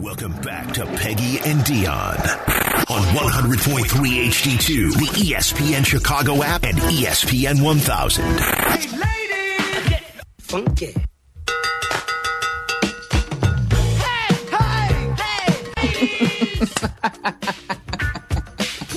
[0.00, 2.20] Welcome back to Peggy and Dionne
[2.90, 8.24] on 100.3 HD2, the ESPN Chicago app, and ESPN 1000.
[8.24, 10.02] Hey, ladies, get
[10.38, 10.94] funky.
[14.00, 15.14] Hey, hey,
[15.76, 16.60] hey.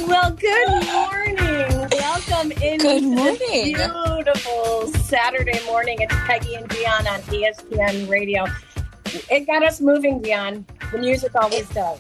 [0.08, 1.90] Well, good morning.
[1.92, 3.76] Welcome into Good this morning.
[3.76, 5.98] beautiful Saturday morning.
[6.00, 8.46] It's Peggy and Dionne on ESPN Radio.
[9.30, 10.66] It got us moving, Dionne.
[10.92, 12.00] The music always does.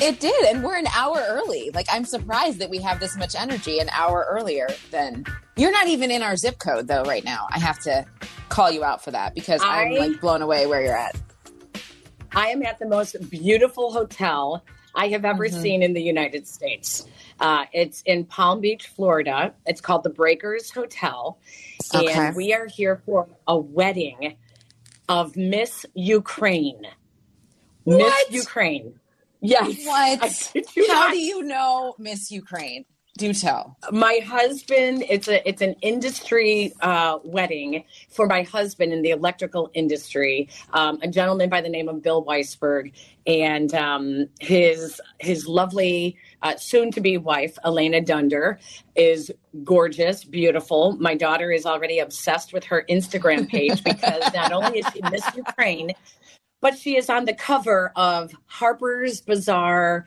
[0.00, 1.70] It did, and we're an hour early.
[1.72, 5.24] Like I'm surprised that we have this much energy an hour earlier than
[5.56, 7.46] you're not even in our zip code though right now.
[7.50, 8.04] I have to
[8.50, 11.16] call you out for that because I, am like blown away where you're at.
[12.32, 14.62] I am at the most beautiful hotel
[14.94, 15.62] I have ever Mhm.
[15.62, 17.06] seen in the United States.
[17.40, 19.54] Uh, it's in Palm Beach, Florida.
[19.66, 21.38] It's called the Breakers Hotel.
[21.94, 22.12] Okay.
[22.12, 24.36] And we are here for a wedding
[25.08, 26.86] of Miss Ukraine.
[27.84, 28.30] What?
[28.30, 28.98] Miss Ukraine.
[29.40, 29.84] Yes.
[29.86, 30.52] What?
[30.76, 31.12] You How not.
[31.12, 32.84] do you know Miss Ukraine?
[33.18, 33.78] Do tell.
[33.92, 39.70] my husband it's a it's an industry uh, wedding for my husband in the electrical
[39.72, 42.92] industry um, a gentleman by the name of bill weisberg
[43.26, 48.58] and um, his his lovely uh, soon to be wife elena dunder
[48.94, 49.30] is
[49.64, 54.86] gorgeous beautiful my daughter is already obsessed with her instagram page because not only is
[54.92, 55.92] she miss ukraine
[56.60, 60.06] but she is on the cover of harper's bazaar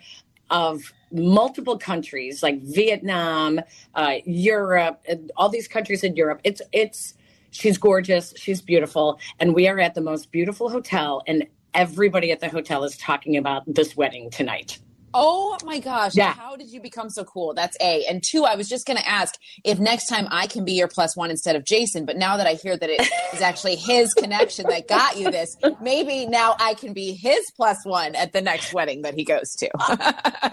[0.50, 3.60] of multiple countries like Vietnam,
[3.96, 5.04] uh, Europe,
[5.38, 6.42] all these countries in Europe.
[6.44, 7.14] It's it's
[7.52, 12.40] she's gorgeous, she's beautiful, and we are at the most beautiful hotel, and everybody at
[12.40, 14.80] the hotel is talking about this wedding tonight.
[15.14, 16.16] Oh my gosh.
[16.16, 16.34] Yeah.
[16.34, 17.54] How did you become so cool?
[17.54, 18.06] That's A.
[18.06, 20.88] And two, I was just going to ask if next time I can be your
[20.88, 22.06] plus one instead of Jason.
[22.06, 23.02] But now that I hear that it
[23.34, 27.78] is actually his connection that got you this, maybe now I can be his plus
[27.86, 29.70] one at the next wedding that he goes to.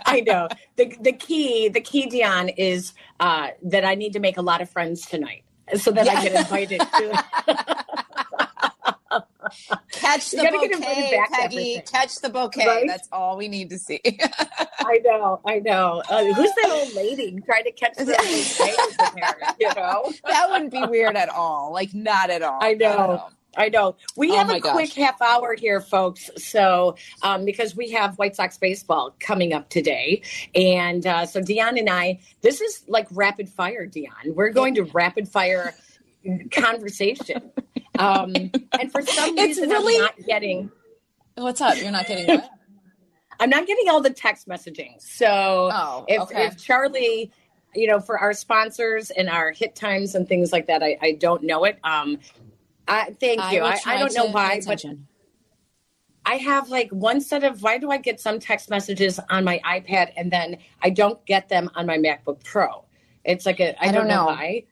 [0.06, 4.38] I know the the key the key Dionne is uh, that I need to make
[4.38, 5.42] a lot of friends tonight.
[5.74, 6.22] So that I Yeah.
[6.22, 7.24] get invited to.
[9.92, 11.82] Catch the gotta get invited bouquet, Peggy.
[11.90, 12.66] Catch the bouquet.
[12.66, 12.84] Right?
[12.86, 14.00] That's all we need to see.
[14.80, 16.02] I know, I know.
[16.08, 18.04] Uh, who's that old lady trying to catch the
[19.16, 19.54] there?
[19.60, 20.12] You know.
[20.24, 21.72] that wouldn't be weird at all.
[21.72, 22.62] Like, not at all.
[22.62, 23.28] I know.
[23.56, 23.96] I know.
[24.16, 26.30] We Oh have a quick half hour here, folks.
[26.36, 30.22] So, um, because we have White Sox baseball coming up today.
[30.54, 34.34] And uh, so, Dionne and I, this is like rapid fire, Dionne.
[34.34, 35.74] We're going to rapid fire
[36.50, 37.50] conversation.
[37.98, 38.34] Um,
[38.80, 40.70] and for some It's reason, really- I'm not getting.
[41.36, 41.76] What's up?
[41.76, 42.48] You're not getting what?
[43.40, 45.00] I'm not getting all the text messaging.
[45.00, 46.46] So, Oh, if, okay.
[46.46, 47.30] if Charlie,
[47.74, 51.12] you know, for our sponsors and our hit times and things like that, I, I
[51.12, 51.78] don't know it.
[51.84, 52.18] Um,
[52.88, 53.62] I thank you.
[53.62, 54.82] I, I don't know why, but.
[56.28, 59.60] I have like one set of why do I get some text messages on my
[59.64, 62.84] iPad and then I don't get them on my MacBook Pro?
[63.24, 64.14] It's like a I, I don't, don't know.
[64.22, 64.26] know.
[64.26, 64.64] why.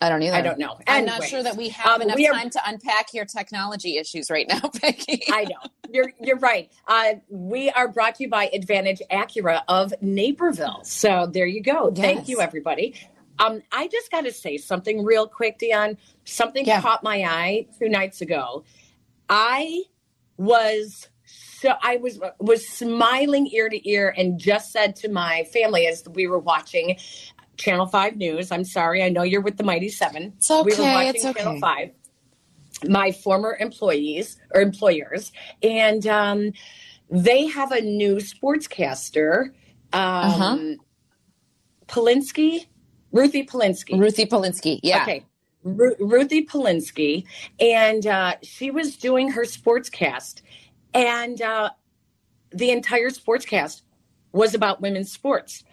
[0.00, 0.36] I don't either.
[0.36, 0.78] I don't know.
[0.86, 3.96] I'm not sure that we have um, enough we are- time to unpack your technology
[3.96, 5.22] issues right now, Becky.
[5.30, 5.70] I know.
[5.90, 6.70] You're you're right.
[6.86, 10.80] Uh, we are brought to you by Advantage Acura of Naperville.
[10.84, 11.90] So there you go.
[11.92, 12.94] Thank you, everybody.
[13.38, 15.96] Um, I just got to say something real quick, Dionne.
[16.24, 16.80] Something Yeah.
[16.80, 18.64] caught my eye two nights ago.
[19.28, 19.82] I
[20.36, 21.08] was
[21.58, 26.04] so I was was smiling ear to ear and just said to my family as
[26.14, 26.98] we were watching
[27.56, 28.50] Channel Five News.
[28.52, 30.34] I'm sorry, I know you're with the Mighty Seven.
[30.36, 31.42] It's We were okay, watching it's okay.
[31.42, 31.90] Channel Five.
[32.88, 36.52] My former employees or employers, and um,
[37.10, 39.46] they have a new sportscaster,
[39.92, 40.58] um, Uh-huh.
[41.88, 42.66] Polinsky,
[43.12, 43.98] Ruthie Polinsky.
[43.98, 44.80] Ruthie Polinsky.
[44.82, 45.02] Yeah.
[45.02, 45.24] Okay.
[45.62, 47.24] Ru- Ruthie Polinsky,
[47.58, 50.42] and uh, she was doing her sportscast,
[50.94, 51.70] and uh,
[52.52, 53.82] the entire sportscast
[54.32, 55.64] was about women's sports.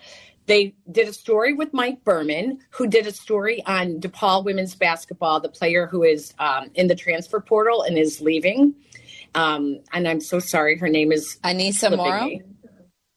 [0.45, 5.39] They did a story with Mike Berman, who did a story on DePaul women's basketball,
[5.39, 8.75] the player who is um, in the transfer portal and is leaving.
[9.35, 12.25] Um, and I'm so sorry, her name is Aneesah Morrow.
[12.25, 12.41] me.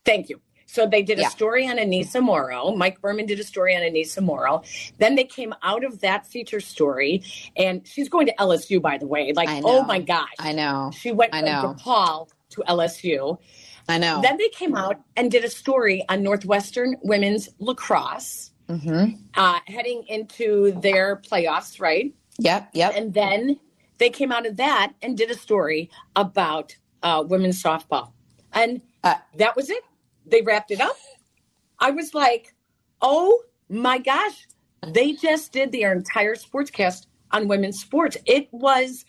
[0.04, 0.40] Thank you.
[0.66, 2.74] So they did a story on Aneesah Morrow.
[2.74, 4.62] Mike Berman did a story on Aneesah Morrow.
[4.98, 7.22] Then they came out of that feature story,
[7.56, 9.32] and she's going to LSU, by the way.
[9.34, 10.90] Like, oh my gosh, I know.
[10.94, 11.74] she went I from know.
[11.78, 13.38] DePaul to LSU.
[13.88, 14.20] I know.
[14.22, 19.14] Then they came out and did a story on Northwestern women's lacrosse, mm-hmm.
[19.34, 22.14] uh, heading into their playoffs, right?
[22.38, 22.70] Yep.
[22.74, 22.92] Yep.
[22.96, 23.60] And then
[23.98, 28.12] they came out of that and did a story about uh, women's softball.
[28.52, 29.84] And Uh, that was it.
[30.26, 30.96] They wrapped it up.
[31.78, 32.54] I was like,
[33.00, 34.48] oh my gosh,
[34.82, 38.16] they just did their entire sportscast on women's sports.
[38.26, 39.04] It was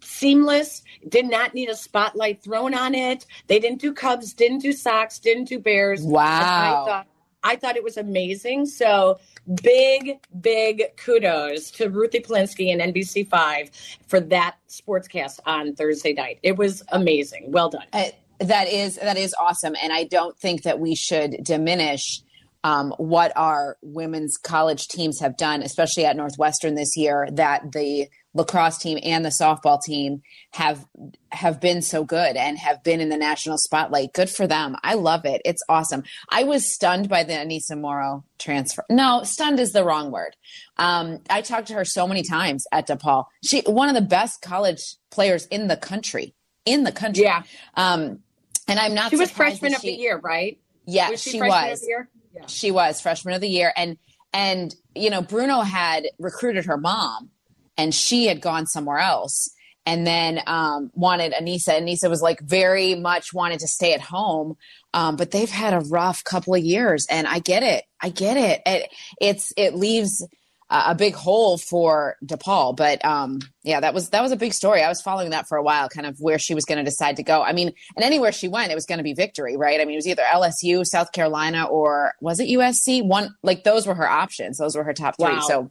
[0.00, 0.82] seamless.
[1.08, 3.26] Did not need a spotlight thrown on it.
[3.46, 6.02] They didn't do Cubs, didn't do Sox, didn't do Bears.
[6.02, 6.22] Wow.
[6.28, 7.06] I thought
[7.42, 8.66] I thought it was amazing.
[8.66, 9.18] So
[9.62, 13.70] big, big kudos to Ruthie Polinsky and NBC5
[14.06, 16.38] for that sportscast on Thursday night.
[16.42, 17.46] It was amazing.
[17.48, 17.86] Well done.
[17.92, 18.10] Uh,
[18.40, 22.22] that is that is awesome, and I don't think that we should diminish
[22.64, 27.28] um, what our women's college teams have done, especially at Northwestern this year.
[27.32, 30.22] That the lacrosse team and the softball team
[30.52, 30.86] have
[31.32, 34.12] have been so good and have been in the national spotlight.
[34.12, 34.76] Good for them.
[34.82, 35.42] I love it.
[35.44, 36.04] It's awesome.
[36.30, 38.84] I was stunned by the Aneesah Morrow transfer.
[38.88, 40.36] No, stunned is the wrong word.
[40.76, 43.26] Um, I talked to her so many times at DePaul.
[43.44, 46.34] She one of the best college players in the country.
[46.64, 47.24] In the country.
[47.24, 47.42] Yeah.
[47.74, 48.20] Um,
[48.68, 49.10] and I'm not.
[49.10, 50.58] She was freshman that of the year, right?
[50.86, 51.78] Yeah, Was she, she freshman was.
[51.78, 52.08] of the year?
[52.32, 52.46] Yeah.
[52.46, 53.98] She was freshman of the year, and
[54.32, 57.30] and you know Bruno had recruited her mom,
[57.76, 59.50] and she had gone somewhere else,
[59.86, 61.80] and then um, wanted Aneesah.
[61.80, 64.56] Aneesah was like very much wanted to stay at home,
[64.94, 67.84] um, but they've had a rough couple of years, and I get it.
[68.00, 68.62] I get it.
[68.66, 68.90] it
[69.20, 70.24] it's it leaves
[70.70, 74.82] a big hole for DePaul, but um, yeah, that was that was a big story.
[74.82, 77.16] I was following that for a while, kind of where she was going to decide
[77.16, 77.42] to go.
[77.42, 79.80] I mean, and anywhere she went, it was going to be victory, right?
[79.80, 83.04] I mean, it was either LSU, South Carolina, or was it USC?
[83.04, 84.58] One like those were her options.
[84.58, 85.34] Those were her top three.
[85.34, 85.40] Wow.
[85.40, 85.70] So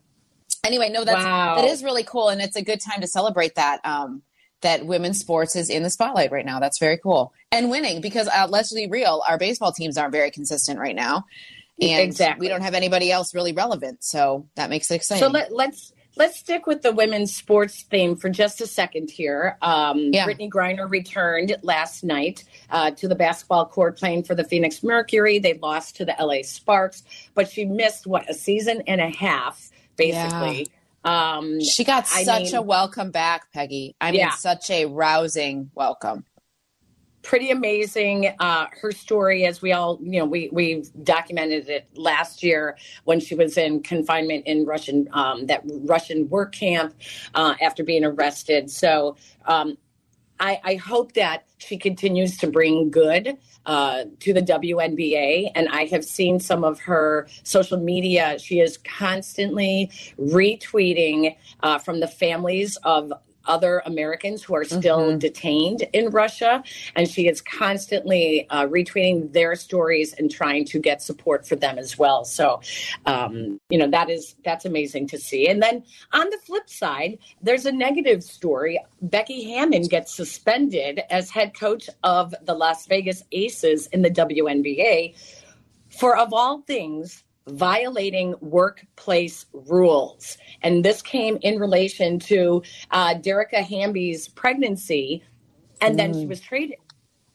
[0.64, 1.56] anyway, no, that's Wow.
[1.56, 3.80] that is really cool, and it's a good time to celebrate that.
[3.86, 4.22] Um,
[4.62, 6.60] that women's sports is in the spotlight right now.
[6.60, 10.32] That's very cool and winning because uh, let's be real, our baseball teams aren't very
[10.32, 11.24] consistent right now,
[11.82, 12.46] and Exactly.
[12.46, 14.04] we don't have anybody else really relevant.
[14.04, 15.24] So that makes it exciting.
[15.24, 19.58] So let, let's let's stick with the women's sports theme for just a second here.
[19.62, 20.28] Um, Yeah.
[20.28, 25.40] Brittney Griner returned last night uh, to the basketball court playing for the Phoenix Mercury.
[25.40, 27.04] They lost to the LA Sparks,
[27.34, 30.68] but she missed what a season and a half basically.
[31.06, 33.96] Um, She got I such mean- a welcome back, Peggy.
[34.02, 34.32] I mean, Yeah.
[34.32, 36.26] such a rousing welcome.
[37.22, 38.34] pretty amazing.
[38.40, 43.20] Uh, her story, as we all, you know, we we documented it last year when
[43.20, 46.96] she was in confinement in Russian um, that Russian work camp
[47.36, 48.72] uh, after being arrested.
[48.72, 49.16] So.
[49.46, 49.78] Um,
[50.40, 55.52] I, I hope that she continues to bring good uh, to the WNBA.
[55.56, 58.40] And I have seen some of her social media.
[58.40, 63.12] She is constantly retweeting uh, from the families of
[63.50, 65.20] other Americans who are still Mhm.
[65.20, 66.64] detained in Russia.
[66.96, 71.78] And she is constantly uh, retweeting their stories and trying to get support for them
[71.78, 72.24] as well.
[72.24, 72.62] So,
[73.06, 75.48] um, you know, that is, that's amazing to see.
[75.48, 78.80] And then on the flip side, there's a negative story.
[79.02, 85.16] Becky Hammon gets suspended as head coach of the Las Vegas Aces in the WNBA
[85.90, 90.38] for, of all things, violating workplace rules.
[90.62, 95.24] And this came in relation to uh, Dearica Hamby's pregnancy,
[95.82, 96.78] and then she was traded.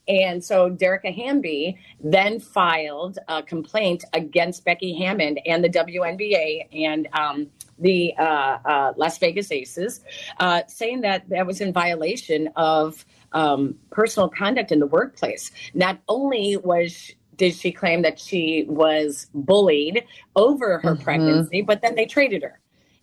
[0.06, 7.08] And so Dearica Hamby then filed a complaint against Becky Hammon and the WNBA and
[7.14, 10.04] um, the uh, uh, Las Vegas Aces,
[10.40, 15.50] uh, saying that that was in violation of um, personal conduct in the workplace.
[15.72, 20.04] Not only was did she claim that she was bullied
[20.36, 21.02] over her Mhm.
[21.02, 22.60] pregnancy, but then they traded her.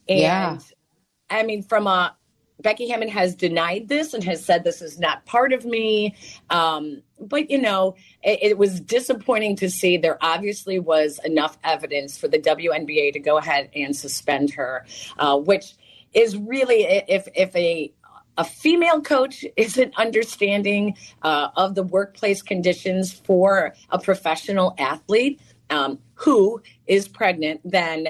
[0.07, 0.60] And Yeah.
[1.30, 2.16] I mean, from a
[2.62, 6.16] Becky Hammon has denied this and has said this is not part of me.
[6.50, 9.97] Um, but you know, it, it was disappointing to see.
[9.97, 14.85] There obviously was enough evidence for the WNBA to go ahead and suspend her,
[15.18, 15.73] uh, which
[16.14, 17.92] is really if if a
[18.38, 26.00] a female coach isn't understanding uh, of the workplace conditions for a professional athlete um,
[26.16, 28.09] who is pregnant, then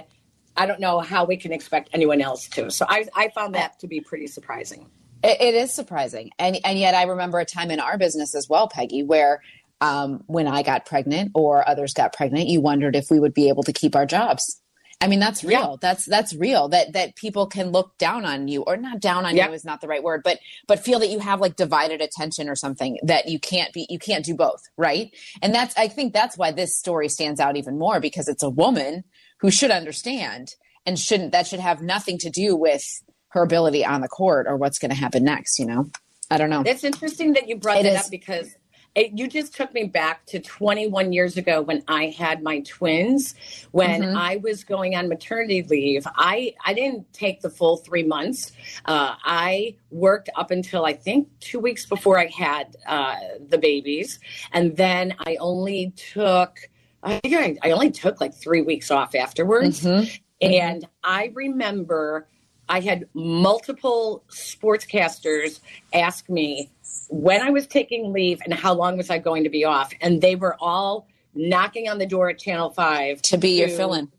[0.57, 2.69] I don't know how we can expect anyone else to.
[2.71, 4.87] So I, I found that to be pretty surprising.
[5.23, 8.49] It, it is surprising, and and yet I remember a time in our business as
[8.49, 9.41] well, Peggy, where
[9.79, 13.49] um, when I got pregnant or others got pregnant, you wondered if we would be
[13.49, 14.60] able to keep our jobs.
[15.01, 15.59] I mean, that's real.
[15.71, 15.75] Yeah.
[15.81, 16.69] That's that's real.
[16.69, 19.47] That that people can look down on you, or not down on Yeah.
[19.47, 22.47] you is not the right word, but but feel that you have like divided attention
[22.47, 23.87] or something that you can't be.
[23.89, 25.09] You can't do both, right?
[25.41, 28.49] And that's I think that's why this story stands out even more because it's a
[28.49, 29.03] woman
[29.39, 30.53] who should understand
[30.85, 31.31] and shouldn't.
[31.31, 32.85] That should have nothing to do with
[33.29, 35.57] her ability on the court or what's going to happen next.
[35.57, 35.89] You know,
[36.29, 36.61] I don't know.
[36.65, 38.05] It's interesting that you brought It that is.
[38.05, 38.53] up because
[38.95, 43.35] it, you just took me back to 21 years ago when I had my twins.
[43.71, 44.15] When Mhm.
[44.17, 48.51] I was going on maternity leave, I I didn't take the full three months.
[48.85, 53.15] Uh, I worked up until I think two weeks before I had uh,
[53.47, 54.19] the babies,
[54.51, 56.57] and then I only took.
[57.03, 59.81] I think I, I only took like three weeks off afterwards.
[59.81, 60.19] Mhm.
[60.41, 62.27] And I remember
[62.69, 65.59] I had multiple sportscasters
[65.93, 66.69] ask me
[67.09, 70.21] when I was taking leave and how long was I going to be off, and
[70.21, 74.09] they were all knocking on the door at Channel Five to be your fill-in,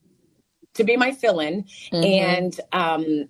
[0.75, 2.05] to be my fill-in, Mhm.
[2.05, 3.29] and um,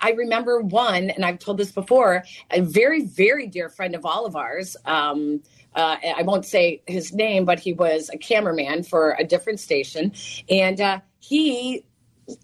[0.00, 4.26] I remember one, and I've told this before, a very, very dear friend of all
[4.26, 4.76] of ours.
[4.84, 5.42] Um,
[5.74, 10.12] uh, I won't say his name, but he was a cameraman for a different station.
[10.50, 11.84] And uh, he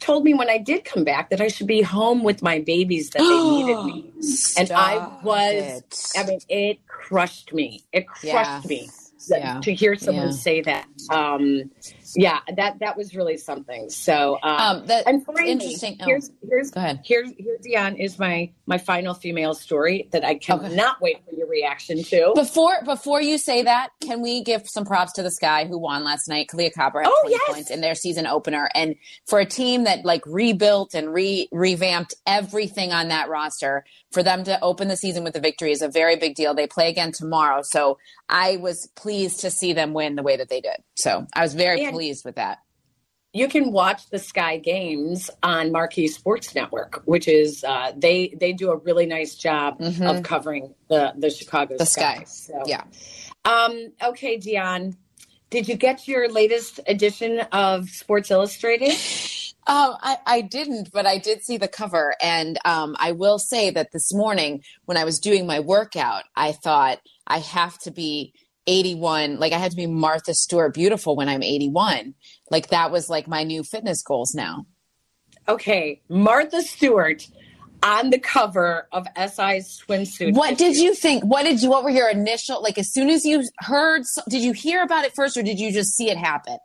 [0.00, 3.11] told me when I did come back that I should be home with my babies,
[3.12, 4.06] that they needed me.
[4.56, 6.12] And I was, it.
[6.16, 7.85] I mean, it crushed me.
[7.92, 8.66] It crushed Yeah.
[8.66, 8.90] me
[9.30, 9.61] Yeah.
[9.61, 10.32] to hear someone Yeah.
[10.32, 10.87] say that.
[11.11, 11.70] Um,
[12.14, 13.90] yeah, that that was really something.
[13.90, 15.97] So, um, um, that, and finally, interesting.
[16.00, 17.00] Oh, Here's here's go ahead.
[17.04, 21.47] here's here Dionne is my my final female story that I cannot wait for your
[21.49, 22.32] reaction to.
[22.35, 26.04] Before before you say that, can we give some props to this guy who won
[26.04, 26.49] last night?
[26.49, 27.42] Kahleah Copper had Oh, 20 yes.
[27.54, 28.68] points in their season opener.
[28.75, 28.94] And
[29.26, 34.44] for a team that like rebuilt and re revamped everything on that roster, for them
[34.44, 36.54] to open the season with a victory is a very big deal.
[36.54, 37.61] They play again tomorrow.
[37.62, 40.76] So I was pleased to see them win the way that they did.
[40.97, 42.58] So I was very And- pleased with that.
[43.35, 48.52] you can watch the Sky Games on Marquee Sports Network, which is uh, they they
[48.54, 50.11] do a really nice job Mhm.
[50.11, 52.25] of covering the the Chicago The Sky.
[52.26, 52.85] So, Yeah.
[53.44, 54.97] Um, okay, Dionne,
[55.50, 58.94] did you get your latest edition of Sports Illustrated?
[59.66, 62.14] Um, I, I didn't, but I did see the cover.
[62.23, 66.52] And um, I will say that this morning, when I was doing my workout, I
[66.52, 68.35] thought I have to be
[68.66, 69.38] 81.
[69.38, 72.14] Like, I had to be Martha Stewart beautiful when I'm 81.
[72.50, 74.66] Like, that was like my new fitness goals now.
[75.49, 77.26] Okay, Martha Stewart
[77.82, 80.35] on the cover of SI's swimsuit.
[80.35, 81.25] What did you think?
[81.25, 84.52] What did you, what were your initial, like, as soon as you heard, did you
[84.52, 86.58] hear about it first or did you just see it happen?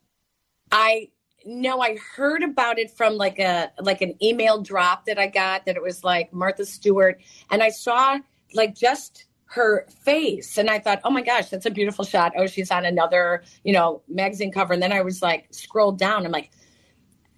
[0.72, 1.10] I
[1.46, 5.66] no, I heard about it from like a like an email drop that I got
[5.66, 8.20] that it was like Martha Stewart, and I saw
[8.54, 12.34] like just her face, and I thought, oh my gosh, that's a beautiful shot.
[12.38, 16.26] Oh, she's on another you know magazine cover, and then I was like scrolled down.
[16.26, 16.50] I'm like,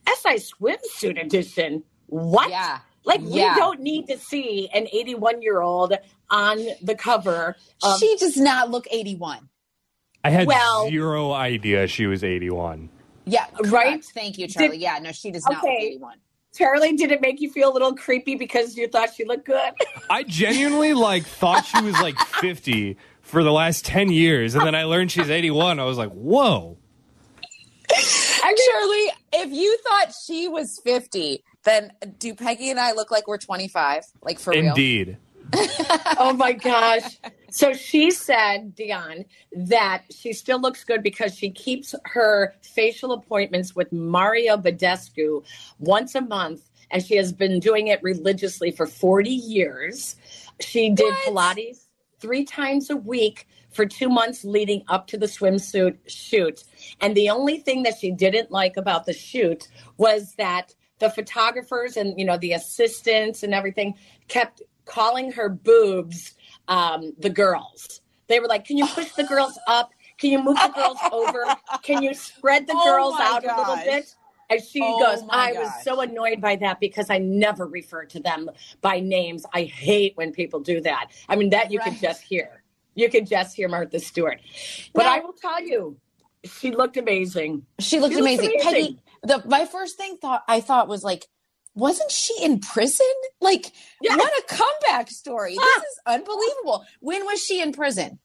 [0.07, 1.83] SI swimsuit edition.
[2.07, 2.49] What?
[2.49, 2.79] Yeah.
[3.03, 3.53] Like Yeah.
[3.53, 5.93] we don't need to see an 81 year old
[6.29, 7.55] on the cover.
[7.83, 9.47] Of, she does not look 81.
[10.23, 12.89] I had Well- zero idea she was 81.
[13.25, 13.45] Yeah.
[13.65, 14.03] Right?
[14.03, 14.77] Thank you, Charlie.
[14.77, 14.97] yeah.
[14.99, 16.17] No, she does not look 81.
[16.55, 19.73] Charlie, did it make you feel a little creepy because you thought she looked good?
[20.09, 24.75] I genuinely like thought she was like 50 for the last 10 years, and then
[24.75, 25.79] I learned she's 81.
[25.79, 26.77] I was like, whoa.
[28.67, 33.37] Charlie, if you thought she was 50, then do Peggy and I look like we're
[33.37, 34.03] 25?
[34.21, 34.67] Like for real?
[34.67, 35.17] Indeed.
[36.17, 37.17] oh my gosh.
[37.55, 43.73] So she said, Dionne, that she still looks good because she keeps her facial appointments
[43.73, 45.41] with Mario Badescu
[45.79, 50.17] once a month, and she has been doing it religiously for 40 years.
[50.59, 51.55] She did What?
[51.55, 51.85] Pilates
[52.19, 56.65] three times a week for two months leading up to the swimsuit shoot.
[56.99, 61.95] And the only thing that she didn't like about the shoot was that the photographers
[61.95, 63.95] and you know the assistants and everything
[64.27, 66.35] kept calling her boobs
[66.67, 68.01] um, the girls.
[68.27, 69.91] They were like, "Can you push the girls up?
[70.17, 71.45] Can you move the girls over?
[71.83, 74.15] Can you spread the Oh girls out a little bit?"
[74.49, 78.19] And she Oh goes, "I was so annoyed by that because I never refer to
[78.19, 78.49] them
[78.81, 79.43] by names.
[79.53, 81.11] I hate when people do that.
[81.29, 82.01] I mean, that you could Right.
[82.01, 82.63] just hear.
[82.93, 84.39] You could just hear Martha Stewart.
[84.93, 85.97] But Now- I will tell you,
[86.45, 87.65] she looked amazing.
[87.79, 88.51] She looked She amazing.
[88.61, 88.61] amazing.
[88.61, 91.25] Peggy, the my first thing thought I thought was like,
[91.73, 93.05] wasn't she in prison?
[93.41, 94.17] Like, Yes.
[94.17, 95.55] what a comeback story.
[95.55, 96.85] This is unbelievable.
[96.99, 98.19] When was she in prison?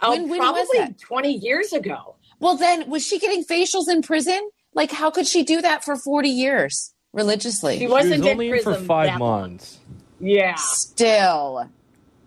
[0.00, 1.00] Oh, When- when was probably that?
[1.00, 2.16] 20 years ago.
[2.40, 4.50] Well, then was she getting facials in prison?
[4.74, 7.74] Like, how could she do that for 40 years religiously?
[7.74, 9.40] She She wasn't was in only in for prison five that long.
[9.42, 9.78] months.
[10.20, 11.68] Yeah, Still.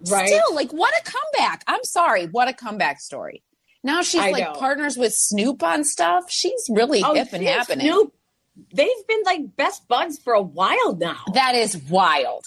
[0.09, 0.27] right.
[0.27, 1.63] Still, like, what a comeback.
[1.67, 2.25] I'm sorry.
[2.27, 3.41] What a comeback story.
[3.83, 4.53] Now she's I like know.
[4.53, 6.25] partners with Snoop on stuff.
[6.29, 7.85] She's really Oh, hip and she and happening.
[7.87, 8.13] Snoop,
[8.73, 11.19] they've been like best buds for a while now.
[11.33, 12.45] That is wild.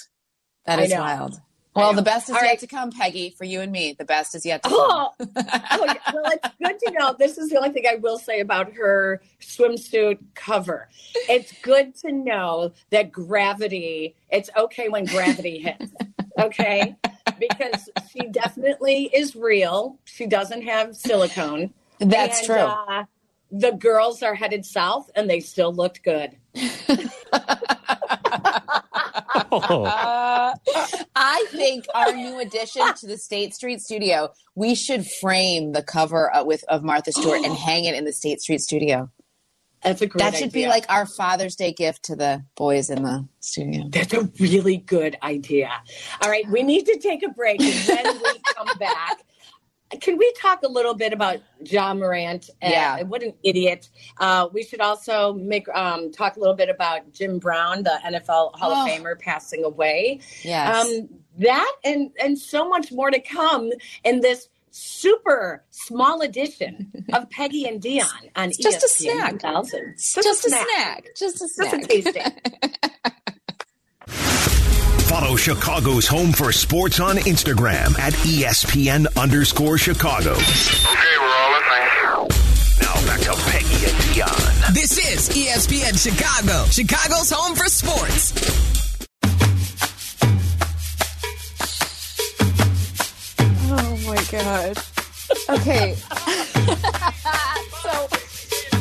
[0.68, 1.40] That is wild.
[1.74, 2.58] Well, the best is All yet right.
[2.58, 3.94] to come, Peggy, for you and me.
[3.96, 4.78] The best is yet to come.
[4.80, 5.94] Oh, oh, yeah.
[6.12, 7.14] well, it's good to know.
[7.18, 10.88] This is the only thing I will say about her swimsuit cover.
[11.28, 15.92] It's good to know that gravity, it's okay when gravity hits.
[16.38, 16.96] Okay?
[17.38, 19.98] Because she definitely is real.
[20.04, 21.72] She doesn't have silicone.
[22.00, 22.56] That's And, true.
[22.56, 23.04] Uh,
[23.50, 26.36] the girls are headed south and they still looked good.
[29.52, 30.54] Uh,
[31.16, 36.34] I think our new addition to the State Street studio, we should frame the cover
[36.34, 39.10] uh, with of Martha Stewart and hang it in the State Street studio.
[39.82, 43.04] That's a great That should be like our Father's Day gift to the boys in
[43.04, 43.84] the studio.
[43.90, 45.70] That's a really good idea.
[46.20, 47.60] All right, we need to take a break.
[47.60, 49.22] And when we come back,
[50.00, 52.50] can we talk a little bit about Ja Morant?
[52.62, 53.02] Uh, Yeah.
[53.04, 53.88] what an idiot.
[54.18, 58.52] Uh, we should also make um, talk a little bit about Jim Brown, the NFL
[58.56, 58.82] Hall Oh.
[58.84, 60.20] of Famer, passing away.
[60.42, 60.86] Yes.
[60.86, 63.70] Um, that and and so much more to come
[64.04, 69.32] in this super small edition of Peggy and Dionne on It's just a ESPN snack.
[69.42, 69.94] 1000.
[69.96, 71.06] just, a snack.
[71.16, 71.70] Just a snack.
[71.70, 71.82] Just snack.
[71.82, 72.87] a tasting.
[75.08, 80.32] Follow Chicago's Home for Sports on Instagram at E ESPN underscore Chicago.
[80.32, 82.28] Okay, we're all listening.
[82.82, 84.74] Now back to Peggy and Dionne.
[84.74, 88.34] This is ESPN Chicago, Chicago's home for sports.
[93.70, 94.78] Oh my god.
[95.48, 95.96] Okay.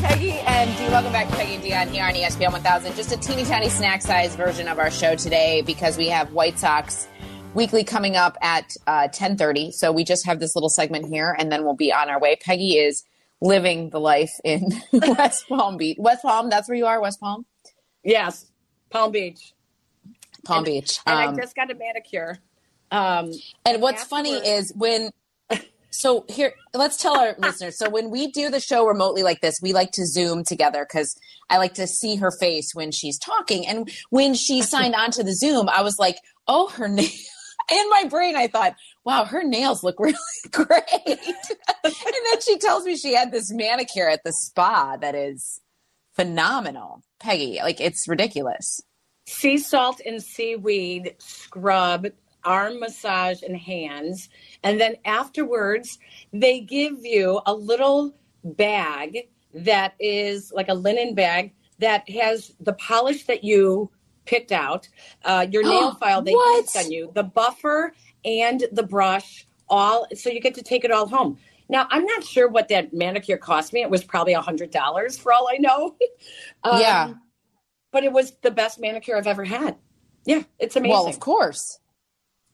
[0.07, 2.95] Peggy and Dee, welcome back to Peggy and Dionne here on ESPN 1000.
[2.95, 6.57] Just a teeny tiny snack size version of our show today because we have White
[6.57, 7.07] Sox
[7.53, 9.73] weekly coming up at uh, 10:30.
[9.73, 12.37] So we just have this little segment here, and then we'll be on our way.
[12.37, 13.03] Peggy is
[13.41, 15.97] living the life in West Palm Beach.
[15.99, 17.01] West Palm, that's where you are.
[17.01, 17.45] West Palm,
[18.03, 18.45] yes,
[18.89, 19.53] Palm Beach.
[20.45, 20.99] Palm Beach.
[21.05, 22.37] and Um, I just got a manicure.
[22.91, 23.31] Um,
[23.65, 25.11] And what's funny is when
[25.89, 27.47] so here let's tell our ah.
[27.47, 27.77] listeners.
[27.77, 31.15] So when we do the show remotely like this, we like to zoom together cuz
[31.49, 33.65] I like to see her face when she's talking.
[33.67, 36.17] And when she signed on to the Zoom, I was like,
[36.47, 37.09] "Oh, her nail."
[37.69, 40.15] In my brain, I thought, "Wow, her nails look really
[40.51, 45.61] great." and then she tells me she had this manicure at the spa that is
[46.15, 47.01] phenomenal.
[47.19, 48.81] Peggy, like it's ridiculous.
[49.25, 52.07] sea salt and seaweed scrub,
[52.47, 54.29] arm massage, and hands.
[54.63, 55.99] And then afterwards,
[56.31, 62.73] they give you a little bag that is like a linen bag that has the
[62.73, 63.91] polish that you
[64.25, 64.87] picked out,
[65.25, 70.29] uh, your nail file they used on you, the buffer and the brush, all so
[70.29, 71.37] you get to take it all home.
[71.69, 73.81] Now I'm not sure what that manicure cost me.
[73.81, 75.95] It was probably a hundred dollars for all I know.
[76.63, 77.13] Um, Yeah.
[77.91, 79.75] but it was the best manicure I've ever had.
[80.25, 80.91] Yeah, it's amazing.
[80.91, 81.79] Well, of course.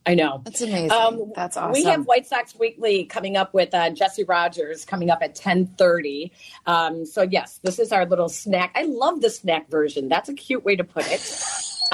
[0.06, 0.42] I know.
[0.44, 0.92] That's amazing.
[0.92, 1.72] Um, That's awesome.
[1.72, 5.66] We have White Sox Weekly coming up with uh, Jesse Rogers coming up at ten
[5.66, 6.34] thirty.
[6.66, 8.74] Um, so yes, this is our little snack.
[8.76, 10.10] I love the snack version.
[10.10, 11.22] That's a cute way to put it.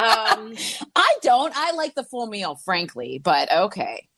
[0.00, 0.54] Um,
[0.96, 1.52] I don't.
[1.56, 4.08] I like the full meal, frankly, but okay.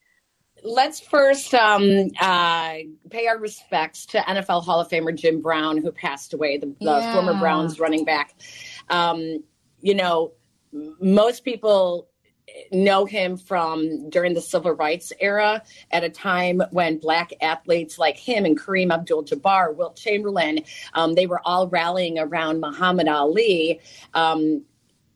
[0.63, 2.77] let's first um, uh,
[3.11, 6.75] pay our respects to NFL Hall of Famer Jim Brown, who passed away, the, the
[6.79, 7.13] Yeah.
[7.13, 8.33] former Browns running back.
[8.89, 9.43] Um,
[9.81, 10.31] you know,
[10.71, 12.07] most people
[12.71, 15.61] know him from during the civil rights era
[15.91, 20.59] at a time when black athletes like him and Kareem Abdul-Jabbar, Wilt Chamberlain,
[20.93, 23.79] um, they were all rallying around Muhammad Ali.
[24.13, 24.63] Um,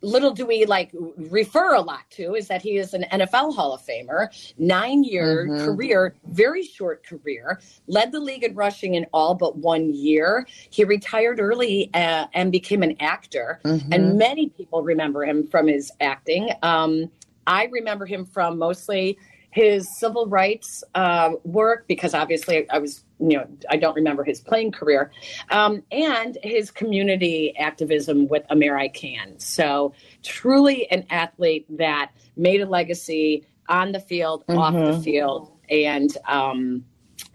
[0.02, 3.74] little do we like refer a lot to is that he is an NFL Hall
[3.74, 4.28] of Famer,
[4.60, 5.66] nine year Mhm.
[5.66, 10.46] career, very short career, led the league in rushing in all but one year.
[10.70, 13.92] He retired early uh, and became an actor, Mm-hmm.
[13.92, 16.52] and many people remember him from his acting.
[16.62, 17.10] Um,
[17.48, 19.18] I remember him from mostly
[19.50, 24.40] his civil rights uh, work because obviously I was, you know, I don't remember his
[24.40, 25.12] playing career,
[25.50, 29.40] um, and his community activism with American.
[29.40, 36.16] So truly an athlete that made a legacy on the field, off the field, and
[36.28, 36.86] um,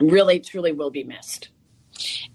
[0.00, 1.48] really, truly will be missed.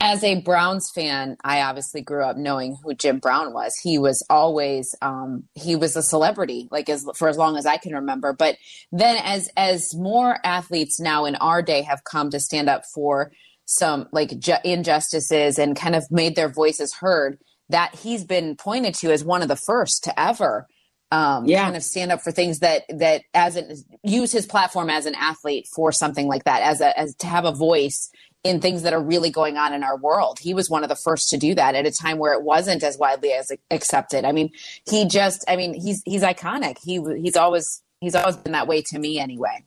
[0.02, 3.76] As a Browns fan, I obviously grew up knowing who Jim Brown was.
[3.82, 7.78] He was always um, he was a celebrity, like as for as long as I
[7.78, 8.34] can remember.
[8.34, 8.58] But
[8.92, 13.32] then, as as more athletes now in our day have come to stand up for
[13.66, 17.38] some like ju- injustices and kind of made their voices heard,
[17.70, 20.68] that he's been pointed to as one of the first to ever
[21.12, 21.64] um, Yeah.
[21.64, 25.16] kind of stand up for things that that as an use his platform as an
[25.16, 28.10] athlete for something like that as a as to have a voice
[28.48, 30.40] in things that are really going on in our world.
[30.40, 32.84] He was one of the first to do that at a time where it wasn't
[32.84, 34.26] as widely as accepted.
[34.26, 34.52] I mean,
[34.90, 36.78] he just I mean, he's he's iconic.
[36.84, 39.64] He he's always he's always been that way to me anyway.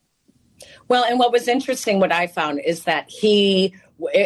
[0.89, 3.75] Well, and what was interesting, what I found is that he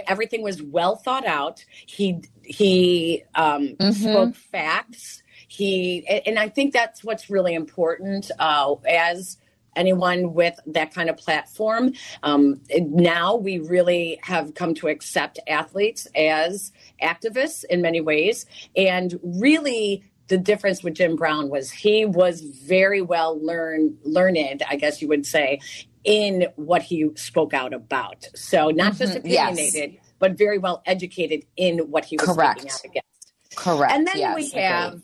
[0.07, 1.65] everything was well thought out.
[1.87, 3.95] He he um, Mhm.
[3.95, 5.23] spoke facts.
[5.49, 9.37] He and I think that's what's really important uh, as
[9.77, 11.93] anyone with that kind of platform.
[12.23, 19.19] Um, now we really have come to accept athletes as activists in many ways, and
[19.23, 25.03] really the difference with Jim Brown was he was very well learned, learned, I guess
[25.03, 25.61] you would say,
[26.03, 28.27] in what he spoke out about.
[28.35, 29.53] So not just Mhm, yes.
[29.53, 32.61] opinionated, but very well educated in what he was Correct.
[32.61, 33.35] speaking out against.
[33.55, 33.93] Correct.
[33.93, 34.63] And then Yes, we agreed.
[34.63, 35.03] have,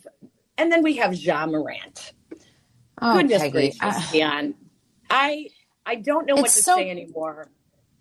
[0.56, 2.12] and then we have Ja Morant.
[3.00, 3.50] Oh, Goodness Peggy.
[3.52, 3.78] gracious.
[3.80, 4.54] Dionne.
[5.08, 5.48] I
[5.86, 7.48] I don't know what to so- say anymore.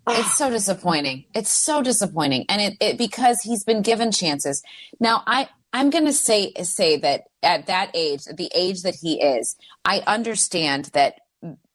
[0.08, 1.24] it's so disappointing.
[1.34, 4.62] It's so disappointing, and it, it because he's been given chances.
[4.98, 8.96] Now, I I'm going to say say that at that age, at the age that
[9.00, 11.20] he is, I understand that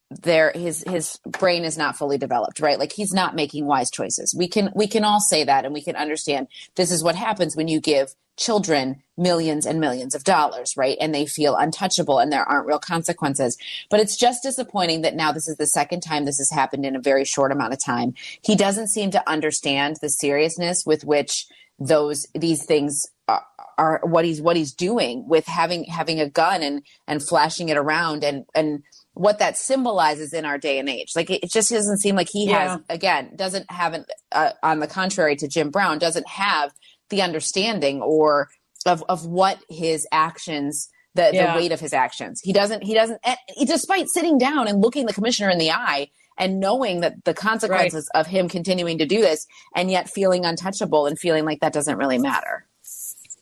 [0.09, 4.35] there his his brain is not fully developed right like he's not making wise choices
[4.37, 7.55] we can we can all say that and we can understand this is what happens
[7.57, 12.31] when you give children millions and millions of dollars right and they feel untouchable and
[12.31, 13.57] there aren't real consequences
[13.89, 16.95] but it's just disappointing that now this is the second time this has happened in
[16.95, 21.47] a very short amount of time he doesn't seem to understand the seriousness with which
[21.79, 23.45] those these things are,
[23.77, 27.77] are what he's what he's doing with having having a gun and and flashing it
[27.77, 31.13] around and and what that symbolizes in our day and age.
[31.15, 32.69] Like it, just doesn't seem like he Yeah.
[32.71, 36.71] has again doesn't have an uh, on the contrary to Jim Brown doesn't have
[37.15, 38.49] the understanding or
[38.85, 41.53] of of what his actions the, Yeah.
[41.53, 42.41] the weight of his actions.
[42.43, 46.09] He doesn't he doesn't and despite sitting down and looking the commissioner in the eye
[46.37, 51.05] and knowing that the consequences of him continuing to do this and yet feeling untouchable
[51.05, 52.65] and feeling like that doesn't really matter.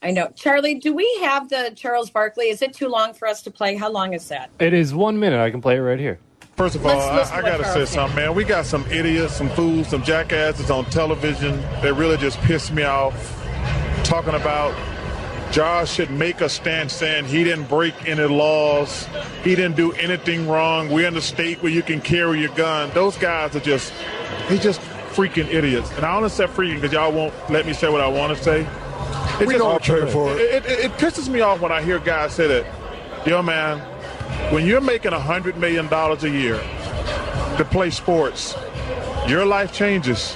[0.03, 0.29] I know.
[0.35, 2.49] Charlie, do we have the Charles Barkley?
[2.49, 3.75] Is it too long for us to play?
[3.75, 4.51] How long is that?
[4.59, 5.39] It is one minute.
[5.39, 6.19] I can play it right here.
[6.55, 8.35] First of all, Let's listen I, I gotta say something, man.
[8.35, 12.83] We got some idiots, some fools, some jackasses on television that really just piss me
[12.83, 13.42] off.
[14.03, 14.73] Talking about
[15.51, 19.07] Josh should make a stand saying he didn't break any laws,
[19.43, 20.89] he didn't do anything wrong.
[20.89, 22.89] We're in a state where you can carry your gun.
[22.93, 23.93] Those guys are just,
[24.49, 25.91] they just freaking idiots.
[25.95, 28.43] And I only say freaking because y'all won't let me say what I want to
[28.43, 28.61] say.
[29.39, 30.41] It We just- don't care for it.
[30.41, 30.79] It, it.
[30.85, 33.79] it pisses me off when I hear guys say that, yo man,
[34.51, 36.59] when you're making a hundred million dollars a year
[37.57, 38.55] to play sports,
[39.27, 40.35] your life changes.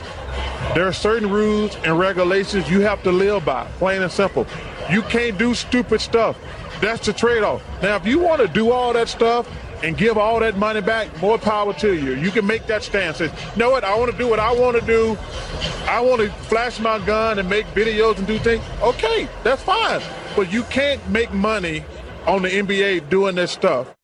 [0.77, 4.45] There are certain rules and regulations you have to live by, plain and simple.
[4.91, 6.37] You can't do stupid stuff.
[6.81, 7.63] That's the trade-off.
[7.81, 9.49] Now, if you want to do all that stuff
[9.81, 12.13] and give all that money back, more power to you.
[12.13, 13.15] You can make that stand.
[13.15, 13.83] Say, you know what?
[13.83, 15.17] I want to do what I want to do.
[15.87, 18.63] I want to flash my gun and make videos and do things.
[18.83, 19.99] Okay, that's fine.
[20.35, 21.85] But you can't make money
[22.27, 23.96] on the NBA doing this stuff.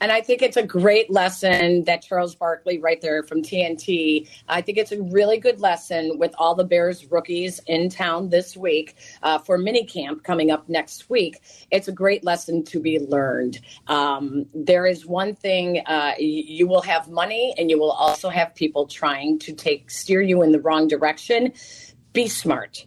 [0.00, 4.62] And I think it's a great lesson that Charles Barkley, right there from TNT, I
[4.62, 8.96] think it's a really good lesson with all the Bears rookies in town this week
[9.22, 11.40] uh, for minicamp coming up next week.
[11.70, 13.60] It's a great lesson to be learned.
[13.88, 18.54] Um, there is one thing uh, you will have money, and you will also have
[18.54, 21.52] people trying to take steer you in the wrong direction.
[22.12, 22.86] Be smart.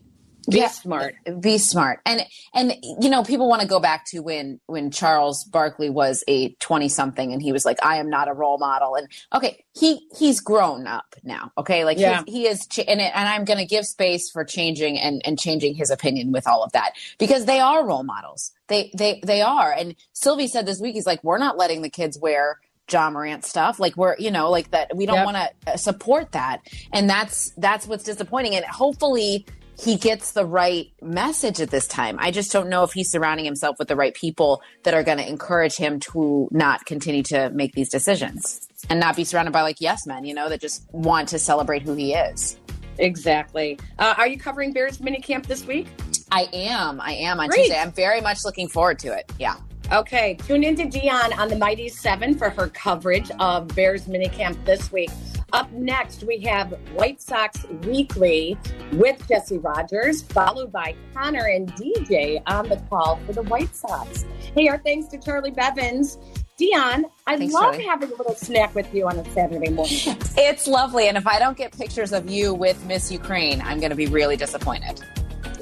[0.49, 0.67] Be Yeah.
[0.67, 1.15] smart.
[1.39, 2.21] be smart and
[2.53, 6.49] and you know people want to go back to when when charles barkley was a
[6.55, 10.05] 20 something and he was like i am not a role model and okay he
[10.17, 12.23] he's grown up now okay like Yeah.
[12.27, 15.39] he is ch- and, it, and i'm going to give space for changing and and
[15.39, 19.41] changing his opinion with all of that because they are role models they they they
[19.41, 22.59] are and sylvie said this week he's like we're not letting the kids wear
[22.91, 23.79] Ja Morant stuff.
[23.79, 24.93] Like we're, you know, like that.
[24.93, 25.25] We don't Yep.
[25.25, 26.59] want to uh, support that,
[26.91, 28.55] and that's that's what's disappointing.
[28.55, 29.45] And hopefully,
[29.79, 32.17] he gets the right message at this time.
[32.19, 35.17] I just don't know if he's surrounding himself with the right people that are going
[35.17, 39.61] to encourage him to not continue to make these decisions and not be surrounded by
[39.61, 42.57] like yes men, you know, that just want to celebrate who he is.
[42.99, 43.79] Exactly.
[43.97, 45.87] Uh, are you covering Bears minicamp this week?
[46.31, 47.01] I am.
[47.01, 47.65] I am on Great.
[47.65, 47.79] Tuesday.
[47.79, 49.31] I'm very much looking forward to it.
[49.39, 49.55] Yeah.
[49.91, 54.91] Okay, tune into Dionne on the Mighty Seven for her coverage of Bears minicamp this
[54.91, 55.11] week.
[55.53, 58.57] Up next, we have White Sox Weekly
[58.93, 64.25] with Jesse Rogers, followed by Connor and DJ on the call for the White Sox.
[64.57, 66.17] Hey, our thanks to Charlie Bevins.
[66.59, 67.85] Dionne, I Thanks, love Charlie.
[67.85, 70.17] having a little snack with you on a Saturday morning.
[70.37, 71.07] It's lovely.
[71.07, 74.07] And if I don't get pictures of you with Miss Ukraine, I'm going to be
[74.07, 75.03] really disappointed.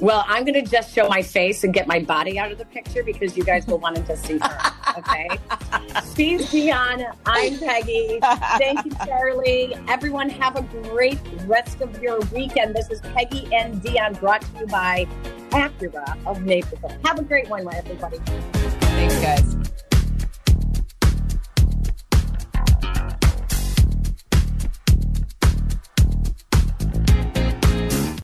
[0.00, 2.64] Well, I'm going to just show my face and get my body out of the
[2.64, 4.72] picture because you guys will want to just see her.
[4.98, 5.28] Okay.
[6.14, 7.14] She's Dionne.
[7.24, 8.18] I'm Peggy.
[8.58, 9.74] Thank you, Charlie.
[9.88, 12.74] Everyone, have a great rest of your weekend.
[12.74, 15.06] This is Peggy and Dionne brought to you by
[15.50, 16.96] Acura of Naperville.
[17.04, 18.18] Have a great one, my everybody.
[18.18, 19.56] Thanks, guys.